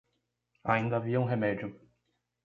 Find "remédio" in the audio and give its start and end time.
1.25-1.79